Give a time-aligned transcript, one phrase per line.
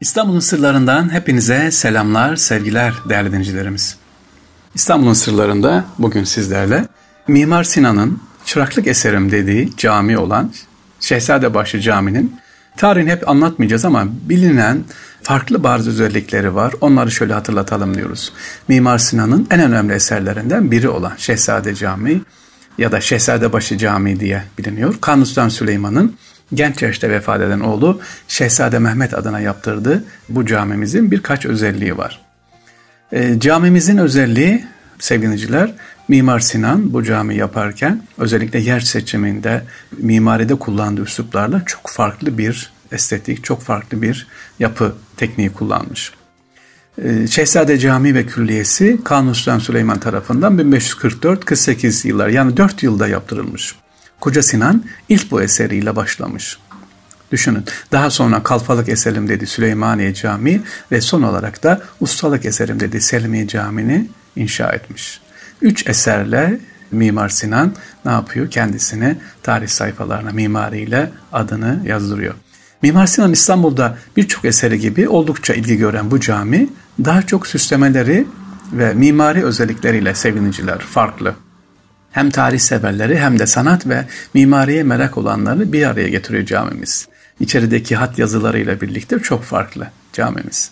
[0.00, 3.96] İstanbul'un sırlarından hepinize selamlar, sevgiler değerli dinleyicilerimiz.
[4.74, 6.88] İstanbul'un sırlarında bugün sizlerle
[7.28, 10.52] Mimar Sinan'ın çıraklık eserim dediği cami olan
[11.00, 12.36] Şehzadebaşı Camii'nin
[12.76, 14.84] tarihini hep anlatmayacağız ama bilinen
[15.22, 16.72] farklı bazı özellikleri var.
[16.80, 18.32] Onları şöyle hatırlatalım diyoruz.
[18.68, 22.20] Mimar Sinan'ın en önemli eserlerinden biri olan Şehzade Camii
[22.78, 24.94] ya da Şehzadebaşı Camii diye biliniyor.
[25.00, 26.16] Kanuni Süleyman'ın
[26.54, 32.20] genç yaşta vefat eden oğlu Şehzade Mehmet adına yaptırdığı bu camimizin birkaç özelliği var.
[33.12, 34.64] E, camimizin özelliği
[34.98, 35.74] sevgiliciler
[36.08, 39.62] Mimar Sinan bu cami yaparken özellikle yer seçiminde
[39.98, 44.26] mimaride kullandığı üsluplarla çok farklı bir estetik, çok farklı bir
[44.58, 46.12] yapı tekniği kullanmış.
[47.04, 53.74] Ee, Şehzade Camii ve Külliyesi Kanuni Sultan Süleyman tarafından 1544-48 yıllar yani 4 yılda yaptırılmış.
[54.20, 56.58] Koca Sinan ilk bu eseriyle başlamış.
[57.32, 57.64] Düşünün.
[57.92, 63.48] Daha sonra Kalfalık eserim dedi Süleymaniye Camii ve son olarak da Ustalık eserim dedi Selimiye
[63.48, 65.20] Camii'ni inşa etmiş.
[65.62, 66.58] Üç eserle
[66.90, 68.50] Mimar Sinan ne yapıyor?
[68.50, 72.34] Kendisini tarih sayfalarına mimariyle adını yazdırıyor.
[72.82, 76.68] Mimar Sinan İstanbul'da birçok eseri gibi oldukça ilgi gören bu cami
[77.04, 78.26] daha çok süslemeleri
[78.72, 81.34] ve mimari özellikleriyle seviniciler farklı.
[82.16, 87.08] Hem tarih severleri hem de sanat ve mimariye merak olanları bir araya getiriyor camimiz.
[87.40, 90.70] İçerideki hat yazılarıyla birlikte çok farklı camimiz.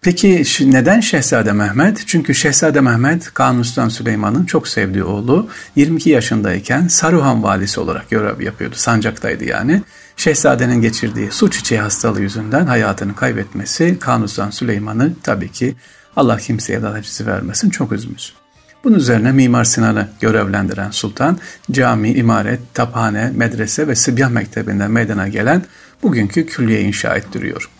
[0.00, 2.02] Peki neden Şehzade Mehmet?
[2.06, 8.40] Çünkü Şehzade Mehmet Kanuni Sultan Süleyman'ın çok sevdiği oğlu 22 yaşındayken Saruhan valisi olarak görev
[8.40, 8.74] yapıyordu.
[8.78, 9.82] Sancaktaydı yani.
[10.16, 15.74] Şehzadenin geçirdiği su çiçeği hastalığı yüzünden hayatını kaybetmesi Kanuni Sultan Süleyman'ı tabii ki
[16.16, 18.37] Allah kimseye de acısı vermesin çok üzmüş.
[18.84, 21.38] Bunun üzerine Mimar Sinan'ı görevlendiren sultan
[21.70, 25.64] cami, imaret, taphane, medrese ve Sibyan Mektebi'nden meydana gelen
[26.02, 27.70] bugünkü külliye inşa ettiriyor.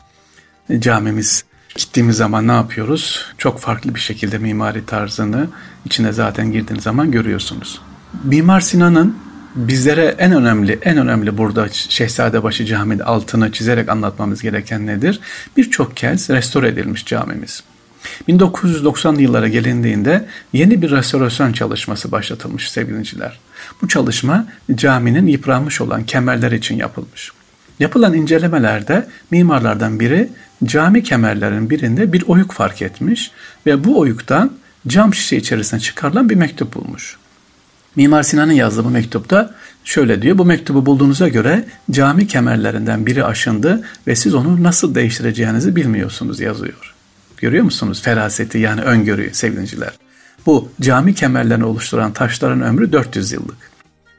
[0.78, 3.26] Camimiz gittiğimiz zaman ne yapıyoruz?
[3.38, 5.46] Çok farklı bir şekilde mimari tarzını
[5.84, 7.80] içine zaten girdiğiniz zaman görüyorsunuz.
[8.24, 9.16] Mimar Sinan'ın
[9.54, 15.20] bizlere en önemli, en önemli burada Şehzadebaşı Camii'de altını çizerek anlatmamız gereken nedir?
[15.56, 17.62] Birçok kez restore edilmiş camimiz.
[18.28, 23.38] 1990'lı yıllara gelindiğinde yeni bir restorasyon çalışması başlatılmış sevgiliciler.
[23.82, 27.32] Bu çalışma caminin yıpranmış olan kemerler için yapılmış.
[27.80, 30.28] Yapılan incelemelerde mimarlardan biri
[30.64, 33.30] cami kemerlerin birinde bir oyuk fark etmiş
[33.66, 34.52] ve bu oyuktan
[34.86, 37.16] cam şişe içerisine çıkarılan bir mektup bulmuş.
[37.96, 39.54] Mimar Sinan'ın yazdığı bu mektupta
[39.84, 40.38] şöyle diyor.
[40.38, 46.94] Bu mektubu bulduğunuza göre cami kemerlerinden biri aşındı ve siz onu nasıl değiştireceğinizi bilmiyorsunuz yazıyor.
[47.40, 49.92] Görüyor musunuz feraseti yani öngörüyü sevgiliciler?
[50.46, 53.56] Bu cami kemerlerini oluşturan taşların ömrü 400 yıllık.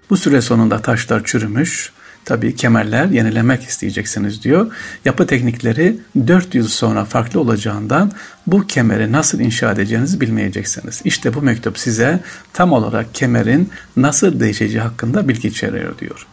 [0.09, 1.91] Bu süre sonunda taşlar çürümüş,
[2.25, 4.71] tabii kemerler yenilemek isteyeceksiniz diyor.
[5.05, 5.97] Yapı teknikleri
[6.27, 8.11] 4 yıl sonra farklı olacağından
[8.47, 11.01] bu kemeri nasıl inşa edeceğinizi bilmeyeceksiniz.
[11.03, 12.19] İşte bu mektup size
[12.53, 16.27] tam olarak kemerin nasıl değişeceği hakkında bilgi içeriyor diyor.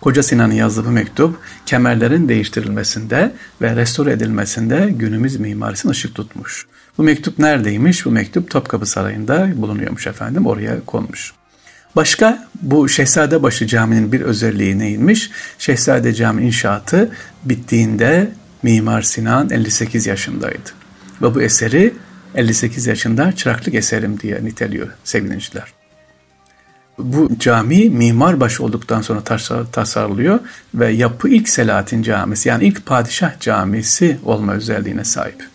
[0.00, 3.32] Koca Sinan'ın yazdığı bu mektup kemerlerin değiştirilmesinde
[3.62, 6.66] ve restore edilmesinde günümüz mimarisine ışık tutmuş.
[6.98, 8.06] Bu mektup neredeymiş?
[8.06, 10.46] Bu mektup Topkapı Sarayı'nda bulunuyormuş efendim.
[10.46, 11.32] Oraya konmuş.
[11.96, 15.30] Başka bu Şehzadebaşı Camii'nin bir özelliği neymiş?
[15.58, 17.10] Şehzade Cami inşaatı
[17.44, 18.30] bittiğinde
[18.62, 20.70] Mimar Sinan 58 yaşındaydı.
[21.22, 21.94] Ve bu eseri
[22.34, 25.77] 58 yaşında çıraklık eserim diye niteliyor sevgiliciler.
[26.98, 29.22] Bu cami mimar başı olduktan sonra
[29.72, 30.40] tasarlıyor
[30.74, 35.48] ve yapı ilk Selahattin Camisi yani ilk padişah camisi olma özelliğine sahip.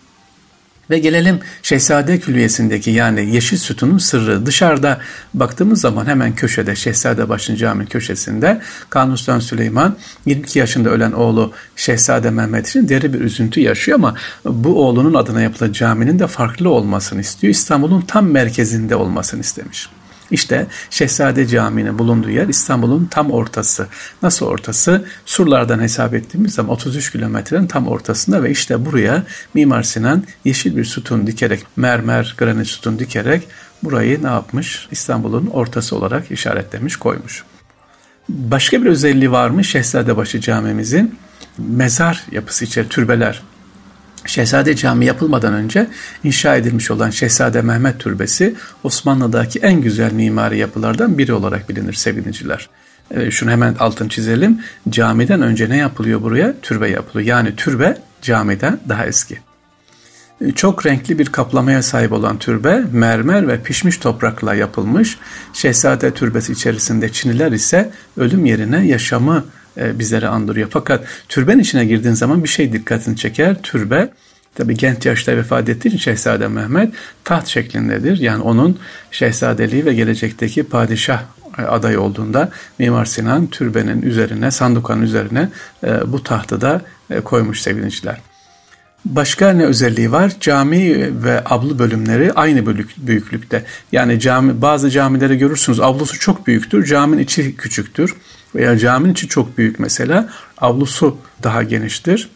[0.90, 4.46] Ve gelelim Şehzade Külliyesi'ndeki yani Yeşil Sütun'un sırrı.
[4.46, 4.98] Dışarıda
[5.34, 8.60] baktığımız zaman hemen köşede Şehzadebaşı Camii köşesinde
[8.90, 9.96] Kanuni Sultan Süleyman
[10.26, 15.40] 22 yaşında ölen oğlu Şehzade Mehmet için deri bir üzüntü yaşıyor ama bu oğlunun adına
[15.40, 17.50] yapılan caminin de farklı olmasını istiyor.
[17.50, 19.88] İstanbul'un tam merkezinde olmasını istemiş.
[20.30, 23.86] İşte Şehzade Camii'nin bulunduğu yer İstanbul'un tam ortası.
[24.22, 25.04] Nasıl ortası?
[25.26, 29.22] Surlardan hesap ettiğimiz zaman 33 kilometrenin tam ortasında ve işte buraya
[29.54, 33.48] Mimar Sinan yeşil bir sütun dikerek, mermer granit sütun dikerek
[33.82, 34.88] burayı ne yapmış?
[34.90, 37.44] İstanbul'un ortası olarak işaretlemiş, koymuş.
[38.28, 41.18] Başka bir özelliği var mı Şehzadebaşı Camimizin?
[41.58, 43.42] Mezar yapısı içeri türbeler
[44.26, 45.86] Şehzade Camii yapılmadan önce
[46.24, 48.54] inşa edilmiş olan Şehzade Mehmet Türbesi
[48.84, 52.68] Osmanlı'daki en güzel mimari yapılardan biri olarak bilinir sevgiliciler.
[53.10, 54.60] E, şunu hemen altın çizelim.
[54.88, 56.54] Camiden önce ne yapılıyor buraya?
[56.62, 57.28] Türbe yapılıyor.
[57.28, 59.38] Yani türbe camiden daha eski.
[60.40, 65.18] E, çok renkli bir kaplamaya sahip olan türbe mermer ve pişmiş toprakla yapılmış.
[65.52, 69.44] Şehzade türbesi içerisinde Çiniler ise ölüm yerine yaşamı
[69.76, 70.68] e, bizlere andırıyor.
[70.70, 73.62] Fakat türbenin içine girdiğin zaman bir şey dikkatini çeker.
[73.62, 74.10] Türbe
[74.54, 76.94] Tabi genç yaşta vefat ettiği için Şehzade Mehmet
[77.24, 78.18] taht şeklindedir.
[78.18, 78.78] Yani onun
[79.10, 81.22] şehzadeliği ve gelecekteki padişah
[81.68, 85.48] aday olduğunda Mimar Sinan türbenin üzerine, sandukanın üzerine
[85.84, 88.20] e, bu tahtı da e, koymuş sevgiliciler.
[89.04, 90.32] Başka ne özelliği var?
[90.40, 92.66] Cami ve avlu bölümleri aynı
[92.96, 93.64] büyüklükte.
[93.92, 98.16] Yani cami bazı camileri görürsünüz avlusu çok büyüktür, caminin içi küçüktür.
[98.54, 100.28] Veya caminin içi çok büyük mesela,
[100.58, 102.28] avlusu daha geniştir,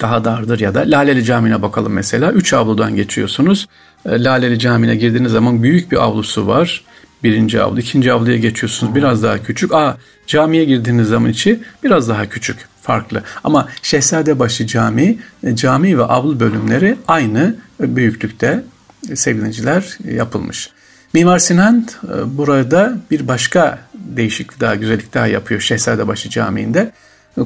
[0.00, 2.32] daha dardır ya da Laleli Camii'ne bakalım mesela.
[2.32, 3.66] Üç avludan geçiyorsunuz.
[4.06, 6.84] E, Laleli Camii'ne girdiğiniz zaman büyük bir avlusu var.
[7.22, 9.74] Birinci avlu, ikinci avluya geçiyorsunuz biraz daha küçük.
[9.74, 9.96] Aa
[10.26, 13.22] camiye girdiğiniz zaman içi biraz daha küçük, farklı.
[13.44, 18.64] Ama Şehzadebaşı Camii, e, cami ve avlu bölümleri aynı büyüklükte
[19.10, 20.70] e, sevgiliciler yapılmış.
[21.16, 26.92] Mimar Sinan e, burada bir başka değişiklik daha, güzellik daha yapıyor Şehzadebaşı Camii'nde.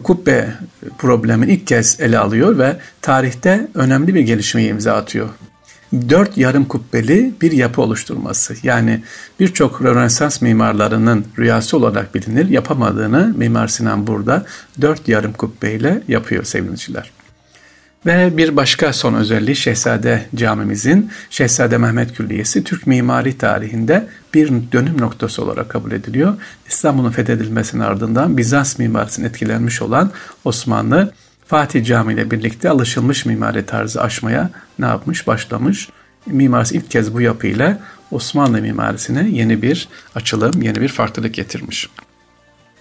[0.02, 0.54] Kubbe
[0.98, 5.28] problemini ilk kez ele alıyor ve tarihte önemli bir gelişmeye imza atıyor
[5.92, 8.54] dört yarım kubbeli bir yapı oluşturması.
[8.62, 9.02] Yani
[9.40, 12.48] birçok Rönesans mimarlarının rüyası olarak bilinir.
[12.48, 14.44] Yapamadığını Mimar Sinan burada
[14.80, 17.19] dört yarım kubbeyle yapıyor sevgiliciler.
[18.06, 25.00] Ve bir başka son özelliği Şehzade Camimizin Şehzade Mehmet Külliyesi Türk mimari tarihinde bir dönüm
[25.00, 26.34] noktası olarak kabul ediliyor.
[26.68, 30.10] İstanbul'un fethedilmesinin ardından Bizans mimarisinin etkilenmiş olan
[30.44, 31.12] Osmanlı
[31.46, 35.26] Fatih Camii ile birlikte alışılmış mimari tarzı aşmaya ne yapmış?
[35.26, 35.88] Başlamış.
[36.26, 37.80] Mimarisi ilk kez bu yapıyla
[38.10, 41.88] Osmanlı mimarisine yeni bir açılım, yeni bir farklılık getirmiş.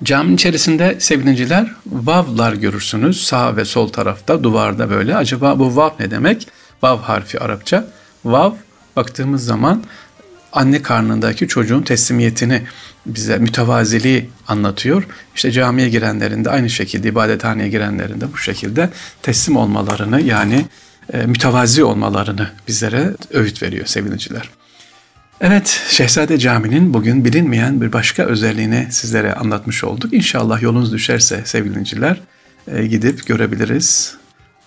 [0.04, 5.16] Caminin içerisinde sevgiliciler vavlar görürsünüz sağ ve sol tarafta duvarda böyle.
[5.16, 6.48] Acaba bu vav ne demek?
[6.81, 7.88] Vav harfi Arapça.
[8.25, 8.54] Vav
[8.96, 9.84] baktığımız zaman
[10.54, 12.62] anne karnındaki çocuğun teslimiyetini
[13.06, 15.07] bize mütevaziliği anlatıyor.
[15.36, 18.90] İşte camiye girenlerin de aynı şekilde ibadethaneye girenlerin de bu şekilde
[19.22, 20.66] teslim olmalarını yani
[21.13, 24.50] e, mütevazi olmalarını bizlere öğüt veriyor sevgiliciler.
[25.41, 30.13] Evet, Şehzade Camii'nin bugün bilinmeyen bir başka özelliğini sizlere anlatmış olduk.
[30.13, 32.21] İnşallah yolunuz düşerse sevgiliciler
[32.68, 34.15] e, gidip görebiliriz.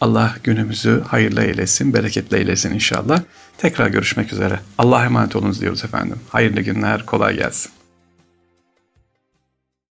[0.01, 3.23] Allah günümüzü hayırlı eylesin, bereketli eylesin inşallah.
[3.59, 4.61] Tekrar görüşmek üzere.
[4.79, 6.17] Allah'a emanet olunuz diyoruz efendim.
[6.29, 7.73] Hayırlı günler, kolay gelsin.